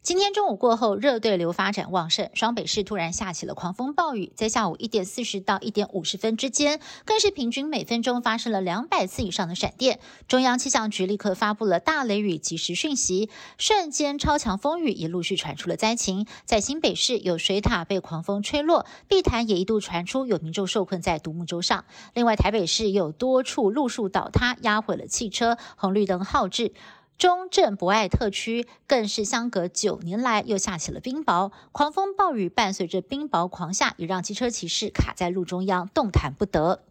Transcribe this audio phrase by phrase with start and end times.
[0.00, 10.00] 今天中午过后，热对流发展旺盛，双北市突然下起了狂风暴雨，在下午一点四十到一点五十分之间，更是平均每分钟发生了两百次以上的闪电。
[10.26, 16.26] 中央气象局立刻发布了大雷雨即时讯息，瞬间超强风雨也陆续传出了灾情。
[16.46, 21.84] 在新北市有水塔被狂风吹落，碧潭也一度传出有民众受困在独木舟上。
[22.14, 26.72] 另外，台北市也有多处路树倒塌，压毁了汽车，红绿灯耗滞。
[27.18, 36.84] 中正博爱特区更是相隔九年来又下起了冰雹，狂风暴雨伴随着冰雹狂下，也让机车骑士卡在路中央，动弹不得。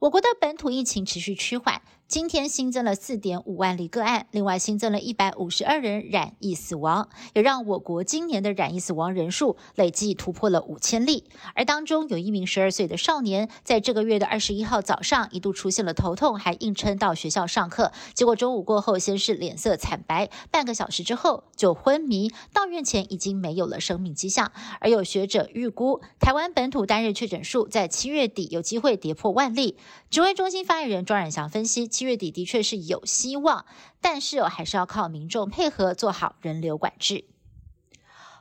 [0.00, 11.24] 我国的本土疫情持续趋缓，今天新增了四点五万例个案，另外新增了一百五十二人染疫死亡，也让我国今年的染疫死亡人数累计突破了五千例。
[11.56, 24.52] 而当中有一名十二岁的少年，在这个月的二十一号早上一度出现了头痛，还硬撑到学校上课，结果中午过后先是脸色惨白，半个小时之后就昏迷，到院前已经没有了生命迹象。
[24.78, 29.76] 而有学者预估，台湾本土单日确诊数在七月底有机会跌破万例。
[30.08, 33.64] 指挥中心发言人庄冉祥分析，七月底的确是有希望，
[34.02, 37.24] 但是哦，还是要靠民众配合做好人流管制。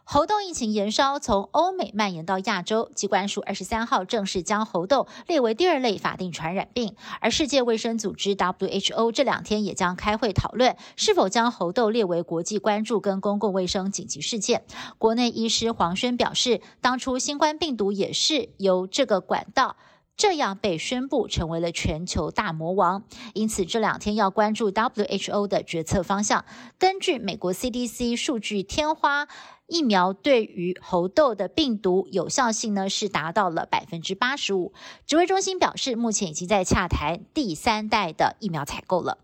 [0.03, 2.91] 猴痘疫情延烧，从欧美蔓延到亚洲。
[2.93, 14.65] 机关署二十三号正式将猴痘列为第二类法定传染病，而世界卫生组织 WHO 这两天也将开会讨论是否将猴痘列为国际关注跟公共卫生紧急事件。
[14.97, 19.77] 国内医师黄轩表示，当初新冠病毒也是由这个管道。
[20.17, 26.45] 这样被宣布成为了全球大魔王，因此这两天要关注 WHO 的决策方向。
[26.79, 29.27] 根据美国 CDC 数据，天花
[29.67, 34.73] 疫苗对于猴痘的病毒有效性呢是达到了百分之八十五。
[35.05, 39.17] 指挥中心表示，目前已经在洽谈第三代的疫苗采购了。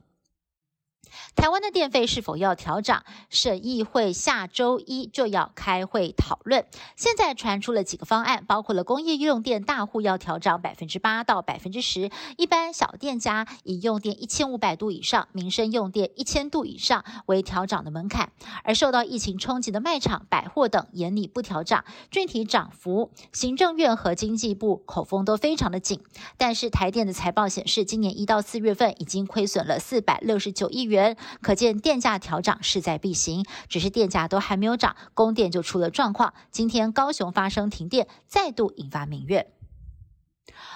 [1.36, 3.04] 台湾的电费是否要调涨？
[3.30, 6.66] 审议会下周一就要开会讨论。
[6.96, 18.32] 现在传出了几个方案，包括了工业用电大户要调涨百分之八到百分之十，一般小店家以用电一千五百度以上、民生用电一千度以上为调涨的门槛。
[18.64, 26.02] 而受到疫情冲击的卖场、百货等眼里不调涨，具体涨幅，行政院和经济部口风都非常的紧。
[26.38, 31.00] 但是台电的财报显示，今年一到四月份已经亏损了四百六十九亿元
[31.41, 36.34] 可见电价调涨势在必行，只是电价都还没有涨，供电就出了状况。
[36.51, 39.47] 今天高雄发生停电，再度引发民怨。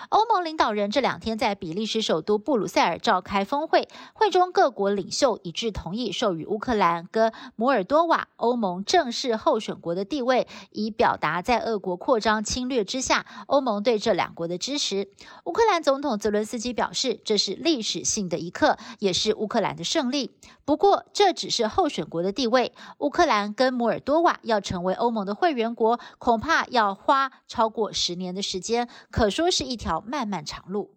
[0.09, 15.09] 欧盟领导人这两天在比利时首都布鲁塞尔召开峰会，会中各国领袖一致同意授予乌克兰跟摩尔多瓦欧盟正式候选国的地位，以表达在俄国扩张侵略之下，欧盟对这两国的支持。
[15.45, 20.35] 乌克兰总统泽伦斯基表示，这是历史性的一刻，也是乌克兰的胜利。
[20.65, 30.03] 不过，这只是候选国的地位，乌克兰跟摩尔多瓦要成为欧盟的会员国，恐怕要花超过十年的时间，可说是一条。
[30.05, 30.91] 漫漫长路。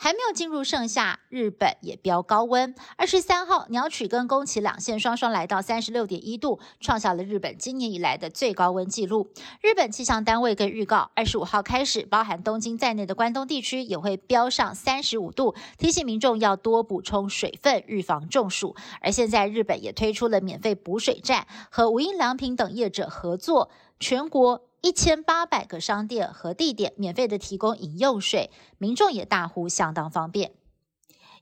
[0.00, 2.72] 还没有进入盛夏，日本也飙高温。
[2.96, 9.32] 二十三号，鸟取跟宫崎两县双双来到三十六点一度，创下了日本今年以来的最高温纪录。
[9.60, 18.76] 日本气象单位跟预告，二十五号开始，包含东京在内的关东地区也会飙上三十五度，提醒民众要多补充水分，预防中暑。
[19.00, 23.68] 而现在，日本也推出了免费补水站，和无印良品等业者合作，
[23.98, 24.67] 全国。
[24.80, 30.52] 一千八百个商店和地点免费的提供饮用水，民众也大呼相当方便。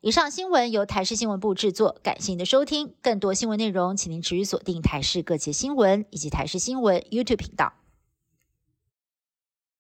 [0.01, 2.95] 以上新闻由台视新闻部制作，感谢您的收听。
[3.03, 7.73] 更多新闻内容，请您持续锁定台视各界新闻以及台视新闻 YouTube 频道。